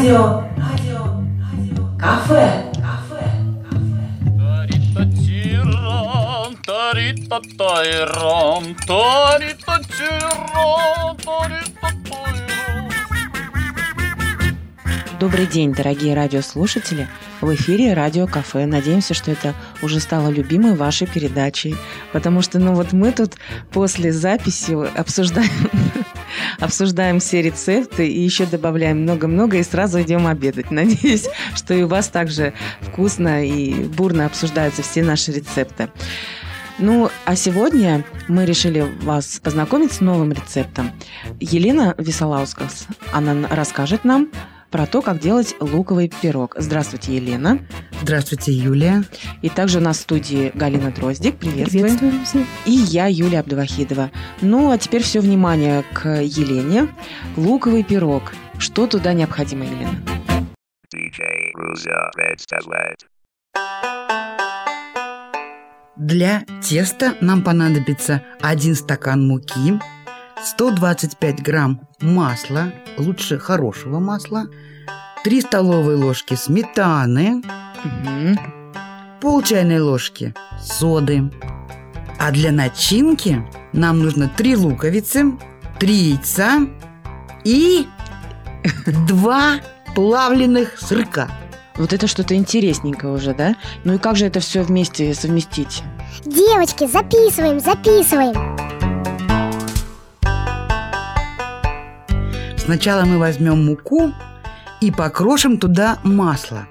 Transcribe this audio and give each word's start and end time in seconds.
радио, 0.00 0.44
радио, 0.56 1.04
радио, 1.52 1.98
кафе, 1.98 2.70
Добрый 15.20 15.46
день, 15.46 15.74
дорогие 15.74 16.14
радиослушатели! 16.14 17.06
В 17.42 17.54
эфире 17.54 17.92
Радио 17.92 18.26
Кафе. 18.26 18.64
Надеемся, 18.64 19.12
что 19.12 19.30
это 19.30 19.54
уже 19.82 20.00
стало 20.00 20.30
любимой 20.30 20.74
вашей 20.74 21.06
передачей. 21.06 21.76
Потому 22.14 22.40
что, 22.40 22.58
ну 22.58 22.74
вот 22.74 22.94
мы 22.94 23.12
тут 23.12 23.34
после 23.70 24.12
записи 24.12 24.72
обсуждаем, 24.96 25.50
обсуждаем 26.58 27.20
все 27.20 27.42
рецепты 27.42 28.08
и 28.08 28.20
еще 28.20 28.46
добавляем 28.46 29.02
много-много 29.02 29.58
и 29.58 29.62
сразу 29.62 30.00
идем 30.02 30.26
обедать. 30.26 30.70
Надеюсь, 30.70 31.28
что 31.54 31.74
и 31.74 31.82
у 31.82 31.88
вас 31.88 32.08
также 32.08 32.52
вкусно 32.80 33.44
и 33.44 33.84
бурно 33.84 34.26
обсуждаются 34.26 34.82
все 34.82 35.02
наши 35.02 35.32
рецепты. 35.32 35.88
Ну, 36.78 37.10
а 37.26 37.36
сегодня 37.36 38.04
мы 38.26 38.46
решили 38.46 38.80
вас 39.02 39.38
познакомить 39.42 39.92
с 39.92 40.00
новым 40.00 40.32
рецептом. 40.32 40.92
Елена 41.38 41.94
Висолаускас, 41.98 42.86
она 43.12 43.46
расскажет 43.48 44.04
нам 44.04 44.30
про 44.70 44.86
то, 44.86 45.02
как 45.02 45.18
делать 45.18 45.54
луковый 45.60 46.08
пирог. 46.08 46.54
Здравствуйте, 46.56 47.16
Елена. 47.16 47.58
Здравствуйте, 48.02 48.52
Юлия. 48.52 49.04
И 49.42 49.48
также 49.48 49.78
у 49.78 49.80
нас 49.80 49.98
в 49.98 50.00
студии 50.02 50.52
Галина 50.54 50.90
Дроздик. 50.92 51.36
Приветствуем. 51.36 51.84
Приветствуем 51.84 52.24
всех. 52.24 52.46
И 52.66 52.72
я, 52.72 53.06
Юлия 53.06 53.40
Абдувахидова. 53.40 54.10
Ну, 54.40 54.70
а 54.70 54.78
теперь 54.78 55.02
все 55.02 55.20
внимание 55.20 55.84
к 55.92 56.22
Елене. 56.22 56.88
Луковый 57.36 57.82
пирог. 57.82 58.32
Что 58.58 58.86
туда 58.86 59.12
необходимо, 59.12 59.64
Елена? 59.64 60.00
Для 65.96 66.44
теста 66.62 67.14
нам 67.20 67.42
понадобится 67.42 68.22
1 68.40 68.74
стакан 68.74 69.26
муки, 69.26 69.78
125 70.44 71.42
грамм 71.42 71.80
масла, 72.00 72.72
лучше 72.98 73.38
хорошего 73.38 73.98
масла, 73.98 74.44
3 75.24 75.40
столовые 75.42 75.96
ложки 75.96 76.34
сметаны, 76.34 77.42
Мгм. 77.84 78.38
пол 79.20 79.42
чайной 79.42 79.80
ложки 79.80 80.34
соды. 80.62 81.30
А 82.18 82.30
для 82.30 82.52
начинки 82.52 83.42
нам 83.72 84.00
нужно 84.00 84.28
3 84.28 84.56
луковицы, 84.56 85.32
3 85.78 85.94
яйца 85.94 86.66
и 87.44 87.86
2 89.08 89.60
плавленых 89.94 90.78
сырка. 90.78 91.28
Вот 91.76 91.92
это 91.94 92.06
что-то 92.06 92.34
интересненькое 92.34 93.12
уже, 93.12 93.32
да? 93.34 93.56
Ну 93.84 93.94
и 93.94 93.98
как 93.98 94.16
же 94.16 94.26
это 94.26 94.40
все 94.40 94.62
вместе 94.62 95.14
совместить? 95.14 95.82
Девочки, 96.26 96.86
записываем, 96.86 97.58
записываем. 97.60 98.49
Сначала 102.70 103.04
мы 103.04 103.18
возьмем 103.18 103.64
муку 103.66 104.12
и 104.80 104.92
покрошим 104.92 105.58
туда 105.58 105.98
масло. 106.04 106.68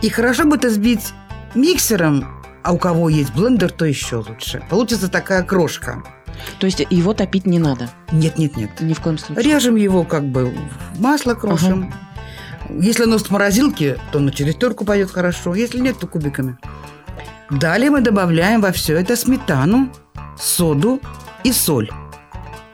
И 0.00 0.08
хорошо 0.08 0.46
бы 0.46 0.56
это 0.56 0.68
сбить 0.68 1.12
миксером, 1.54 2.26
а 2.64 2.72
у 2.72 2.76
кого 2.76 3.08
есть 3.08 3.32
блендер, 3.36 3.70
то 3.70 3.84
еще 3.84 4.16
лучше. 4.16 4.60
Получится 4.68 5.08
такая 5.08 5.44
крошка. 5.44 6.02
То 6.58 6.66
есть 6.66 6.84
его 6.90 7.14
топить 7.14 7.46
не 7.46 7.60
надо? 7.60 7.88
Нет, 8.10 8.36
нет, 8.36 8.56
нет. 8.56 8.80
Ни 8.80 8.94
в 8.94 9.00
коем 9.00 9.16
случае. 9.16 9.44
Режем 9.44 9.76
его 9.76 10.02
как 10.02 10.24
бы 10.24 10.52
в 10.94 11.00
масло 11.00 11.34
крошим. 11.34 11.94
Если 12.68 13.04
оно 13.04 13.18
с 13.18 13.30
морозилки, 13.30 13.96
то 14.10 14.18
на 14.18 14.32
через 14.32 14.56
терку 14.56 14.84
пойдет 14.84 15.12
хорошо. 15.12 15.54
Если 15.54 15.78
нет, 15.78 16.00
то 16.00 16.08
кубиками. 16.08 16.58
Далее 17.48 17.92
мы 17.92 18.00
добавляем 18.00 18.60
во 18.60 18.72
все 18.72 18.98
это 18.98 19.14
сметану, 19.14 19.92
соду 20.36 21.00
и 21.44 21.52
соль. 21.52 21.92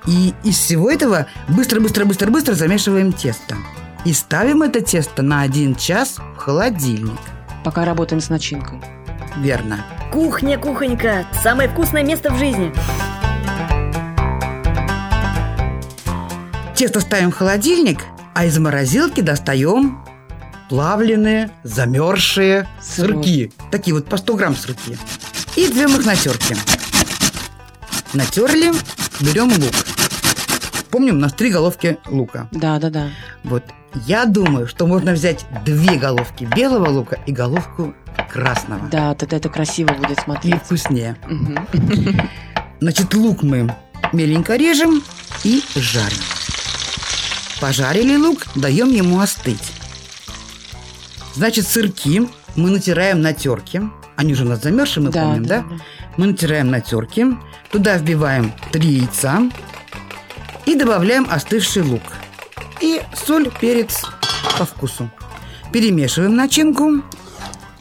И 0.08 0.32
из 0.42 0.56
всего 0.56 0.90
этого 0.90 1.26
быстро-быстро-быстро-быстро 1.48 2.54
замешиваем 2.54 3.12
тесто. 3.12 3.56
И 4.06 4.14
ставим 4.14 4.62
это 4.62 4.80
тесто 4.80 5.20
на 5.20 5.42
один 5.42 5.74
час 5.74 6.16
в 6.16 6.36
холодильник. 6.38 7.20
Пока 7.62 7.84
работаем 7.84 8.22
с 8.22 8.30
начинкой. 8.30 8.80
Верно. 9.36 9.84
Кухня, 10.10 10.56
кухонька, 10.58 11.26
самое 11.42 11.68
вкусное 11.68 12.04
место 12.04 12.32
в 12.32 12.38
жизни. 12.38 12.72
Тесто 16.74 17.00
ставим 17.00 17.30
в 17.30 17.36
холодильник, 17.36 18.00
а 18.32 18.46
из 18.46 18.56
морозилки 18.58 19.20
достаем 19.20 20.02
плавленые, 20.70 21.50
замерзшие 21.64 22.66
сырки. 22.80 23.52
Такие 23.70 23.92
вот 23.92 24.06
по 24.06 24.16
100 24.16 24.36
грамм 24.36 24.56
сырки. 24.56 24.96
И 25.54 25.68
две 25.68 25.82
их 25.82 26.06
на 26.06 26.16
терке. 26.16 26.56
Натерли, 28.14 28.72
берем 29.20 29.48
лук. 29.48 29.87
Помним, 30.90 31.16
у 31.16 31.20
нас 31.20 31.32
три 31.32 31.50
головки 31.50 31.98
лука. 32.06 32.48
Да, 32.52 32.78
да, 32.78 32.90
да. 32.90 33.08
Вот 33.44 33.62
я 34.06 34.24
думаю, 34.26 34.66
что 34.66 34.86
можно 34.86 35.12
взять 35.12 35.44
две 35.64 35.96
головки 35.96 36.44
белого 36.56 36.88
лука 36.90 37.18
и 37.26 37.32
головку 37.32 37.94
красного. 38.30 38.88
Да, 38.88 39.14
тогда 39.14 39.36
это 39.36 39.48
красиво 39.48 39.92
будет 39.92 40.18
И 40.18 40.22
смотреться. 40.22 40.64
вкуснее. 40.64 41.16
Значит, 42.80 43.12
лук 43.14 43.42
мы 43.42 43.74
меленько 44.12 44.56
режем 44.56 45.02
и 45.44 45.62
жарим. 45.74 46.18
Пожарили 47.60 48.16
лук, 48.16 48.46
даем 48.54 48.88
ему 48.90 49.20
остыть. 49.20 49.72
Значит, 51.34 51.66
сырки 51.66 52.28
мы 52.56 52.70
натираем 52.70 53.20
на 53.20 53.32
терке. 53.32 53.82
Они 54.16 54.34
же 54.34 54.44
у 54.44 54.48
нас 54.48 54.62
замерзшие, 54.62 55.04
мы 55.04 55.12
помним, 55.12 55.44
да? 55.44 55.64
Мы 56.16 56.26
натираем 56.26 56.70
на 56.70 56.80
терке. 56.80 57.26
Туда 57.70 57.96
вбиваем 57.96 58.52
три 58.72 58.88
яйца 58.98 59.42
и 60.68 60.74
добавляем 60.74 61.26
остывший 61.30 61.82
лук. 61.82 62.02
И 62.82 63.00
соль, 63.14 63.50
перец 63.58 64.04
по 64.58 64.66
вкусу. 64.66 65.10
Перемешиваем 65.72 66.36
начинку. 66.36 67.02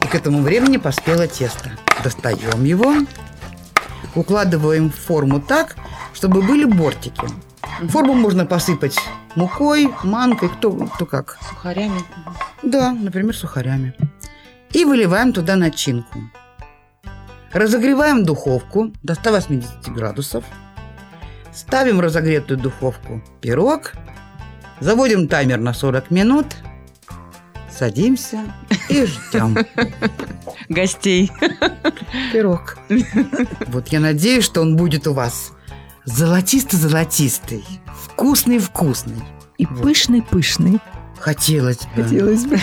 И 0.02 0.06
к 0.06 0.14
этому 0.14 0.40
времени 0.40 0.78
поспело 0.78 1.26
тесто. 1.26 1.72
Достаем 2.02 2.64
его. 2.64 2.94
Укладываем 4.14 4.90
в 4.90 4.94
форму 4.94 5.38
так, 5.38 5.76
чтобы 6.14 6.40
были 6.40 6.64
бортики. 6.64 7.28
Форму 7.88 8.14
можно 8.14 8.46
посыпать 8.46 8.98
мукой, 9.34 9.90
манкой, 10.02 10.48
кто, 10.48 10.72
кто 10.72 11.04
как. 11.04 11.38
Сухарями. 11.46 12.00
Да, 12.62 12.92
например, 12.92 13.36
сухарями. 13.36 13.94
И 14.72 14.86
выливаем 14.86 15.34
туда 15.34 15.56
начинку. 15.56 16.20
Разогреваем 17.52 18.24
духовку 18.24 18.92
до 19.02 19.14
180 19.14 19.92
градусов. 19.92 20.44
Ставим 21.58 21.96
в 21.96 22.00
разогретую 22.00 22.60
духовку 22.60 23.20
пирог. 23.40 23.92
Заводим 24.78 25.26
таймер 25.26 25.58
на 25.58 25.74
40 25.74 26.12
минут. 26.12 26.46
Садимся 27.68 28.38
и 28.88 29.04
ждем 29.06 29.58
Гостей. 30.68 31.32
пирог. 32.32 32.78
Вот 33.66 33.88
я 33.88 33.98
надеюсь, 33.98 34.44
что 34.44 34.60
он 34.60 34.76
будет 34.76 35.08
у 35.08 35.14
вас 35.14 35.52
золотисто-золотистый, 36.04 37.64
вкусный-вкусный. 38.04 39.20
И 39.58 39.66
пышный-пышный. 39.66 40.78
Хотелось 41.20 41.78
бы. 41.94 42.02
Хотелось 42.02 42.44
бы. 42.46 42.58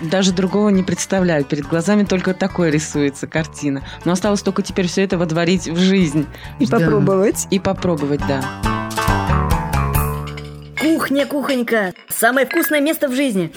Даже 0.00 0.32
другого 0.32 0.70
не 0.70 0.82
представляю. 0.82 1.44
Перед 1.44 1.66
глазами 1.66 2.04
только 2.04 2.34
такое 2.34 2.70
рисуется 2.70 3.26
картина. 3.26 3.82
Но 4.04 4.12
осталось 4.12 4.42
только 4.42 4.62
теперь 4.62 4.86
все 4.88 5.02
это 5.02 5.18
водворить 5.18 5.68
в 5.68 5.78
жизнь. 5.78 6.26
И 6.58 6.66
Да. 6.66 6.78
попробовать. 6.78 7.46
И 7.50 7.58
попробовать, 7.58 8.20
да. 8.26 8.42
Кухня, 10.80 11.26
кухонька, 11.26 11.92
самое 12.08 12.46
вкусное 12.46 12.80
место 12.80 13.08
в 13.08 13.14
жизни. 13.14 13.52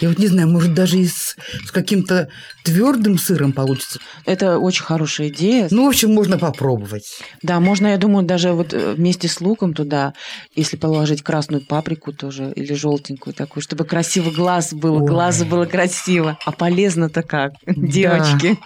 Я 0.00 0.08
вот 0.08 0.18
не 0.18 0.26
знаю, 0.26 0.48
может 0.48 0.74
даже 0.74 0.98
и 0.98 1.06
с, 1.06 1.36
с 1.66 1.70
каким-то 1.70 2.28
твердым 2.64 3.18
сыром 3.18 3.52
получится. 3.52 3.98
Это 4.24 4.58
очень 4.58 4.82
хорошая 4.84 5.28
идея. 5.28 5.68
Ну, 5.70 5.84
в 5.86 5.88
общем, 5.88 6.12
можно 6.12 6.38
попробовать. 6.38 7.20
Да, 7.42 7.60
можно, 7.60 7.88
я 7.88 7.96
думаю, 7.96 8.26
даже 8.26 8.52
вот 8.52 8.74
э, 8.74 8.92
вместе 8.94 9.28
с 9.28 9.40
луком 9.40 9.72
туда, 9.74 10.12
если 10.54 10.76
положить 10.76 11.22
красную 11.22 11.64
паприку 11.64 12.12
тоже, 12.12 12.52
или 12.54 12.74
желтенькую 12.74 13.34
такую, 13.34 13.62
чтобы 13.62 13.84
красиво 13.84 14.30
глаз 14.30 14.72
было, 14.74 15.00
Ой. 15.00 15.06
глазу 15.08 15.46
было 15.46 15.64
красиво. 15.66 16.38
А 16.44 16.52
полезно-то 16.52 17.22
как, 17.22 17.52
девочки. 17.66 18.58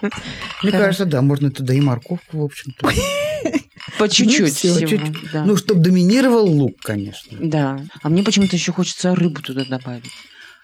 Мне 0.63 0.71
Да. 0.71 0.77
кажется, 0.79 1.05
да, 1.05 1.21
можно 1.21 1.49
туда 1.51 1.73
и 1.73 1.79
морковку, 1.81 2.39
в 2.39 2.43
общем-то. 2.43 2.89
По 3.97 4.07
чуть-чуть 4.09 4.39
Ну, 4.41 4.45
всего, 4.47 4.79
чуть-чуть. 4.79 5.31
да. 5.33 5.43
Ну, 5.45 5.57
чтобы 5.57 5.81
доминировал 5.81 6.45
лук, 6.47 6.75
конечно. 6.81 7.37
Да. 7.39 7.79
А 8.03 8.09
мне 8.09 8.23
почему-то 8.23 8.55
еще 8.55 8.71
хочется 8.71 9.15
рыбу 9.15 9.41
туда 9.41 9.63
добавить. 9.65 10.11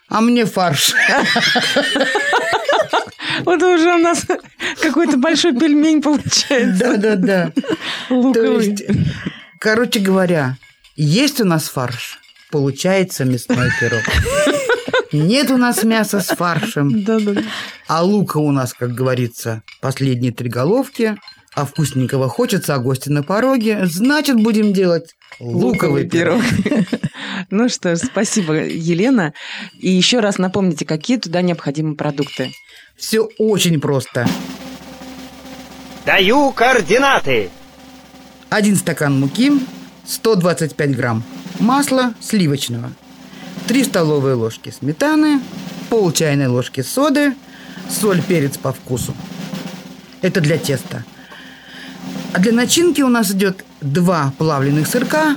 А 0.09 0.21
мне 0.21 0.45
фарш. 0.45 0.93
Вот 3.43 3.61
уже 3.61 3.93
у 3.95 3.97
нас 3.97 4.25
какой-то 4.81 5.17
большой 5.17 5.57
пельмень 5.57 6.01
получается. 6.01 6.97
Да-да-да. 6.97 7.51
То 8.09 8.13
Луковый. 8.15 8.69
есть, 8.69 8.83
короче 9.59 9.99
говоря, 9.99 10.57
есть 10.95 11.39
у 11.41 11.45
нас 11.45 11.69
фарш, 11.69 12.19
получается 12.51 13.25
мясной 13.25 13.69
пирог. 13.79 14.01
Нет 15.13 15.51
у 15.51 15.57
нас 15.57 15.83
мяса 15.83 16.19
с 16.19 16.27
фаршем, 16.27 17.03
Да-да. 17.03 17.41
а 17.87 18.03
лука 18.03 18.37
у 18.39 18.51
нас, 18.51 18.73
как 18.73 18.93
говорится, 18.93 19.61
последние 19.79 20.33
три 20.33 20.49
головки, 20.49 21.15
а 21.53 21.65
вкусненького 21.65 22.27
хочется, 22.27 22.75
а 22.75 22.79
гости 22.79 23.09
на 23.09 23.23
пороге, 23.23 23.85
значит, 23.85 24.35
будем 24.41 24.73
делать 24.73 25.15
луковый 25.39 26.09
пирог. 26.09 26.41
Ну 27.49 27.69
что 27.69 27.95
ж, 27.95 27.99
спасибо, 27.99 28.53
Елена. 28.53 29.33
И 29.79 29.89
еще 29.89 30.19
раз 30.19 30.37
напомните, 30.37 30.85
какие 30.85 31.17
туда 31.17 31.41
необходимы 31.41 31.95
продукты. 31.95 32.51
Все 32.95 33.29
очень 33.37 33.79
просто. 33.79 34.27
Даю 36.05 36.51
координаты. 36.51 37.49
Один 38.49 38.77
стакан 38.77 39.19
муки, 39.19 39.51
125 40.05 40.95
грамм 40.95 41.23
масла 41.59 42.13
сливочного, 42.21 42.91
3 43.67 43.83
столовые 43.83 44.35
ложки 44.35 44.69
сметаны, 44.69 45.41
пол 45.89 46.11
чайной 46.11 46.47
ложки 46.47 46.81
соды, 46.81 47.35
соль, 47.89 48.21
перец 48.21 48.57
по 48.57 48.71
вкусу. 48.71 49.13
Это 50.21 50.39
для 50.39 50.57
теста. 50.57 51.03
А 52.33 52.39
для 52.39 52.53
начинки 52.53 53.01
у 53.01 53.09
нас 53.09 53.31
идет 53.31 53.65
2 53.81 54.33
плавленых 54.37 54.87
сырка, 54.87 55.35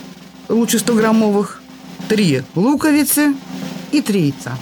лучше 0.48 0.78
100 0.78 0.94
3 2.10 2.42
луковицы 2.56 3.34
и 3.92 4.02
3 4.02 4.20
яйца. 4.20 4.58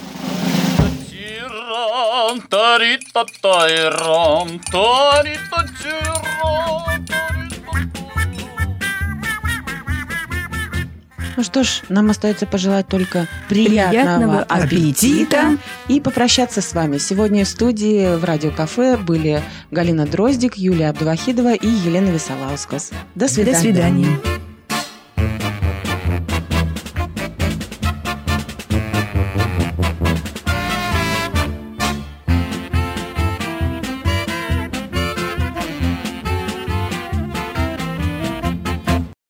Ну 11.37 11.43
что 11.43 11.63
ж, 11.63 11.81
нам 11.89 12.11
остается 12.11 12.45
пожелать 12.45 12.87
только 12.87 13.27
приятного, 13.47 13.89
Приятного 13.89 14.43
аппетита. 14.43 15.39
аппетита. 15.39 15.57
и 15.87 15.99
попрощаться 15.99 16.61
с 16.61 16.73
вами. 16.73 16.99
Сегодня 16.99 17.45
в 17.45 17.47
студии 17.47 18.15
в 18.15 18.23
радиокафе 18.25 18.97
были 18.97 19.41
Галина 19.71 20.05
Дроздик, 20.05 20.55
Юлия 20.55 20.89
Абдувахидова 20.89 21.55
и 21.55 21.67
Елена 21.67 22.09
Висолаускас. 22.11 22.91
До 23.15 23.27
свидания. 23.27 23.55
До 23.55 23.59
свидания. 23.59 24.19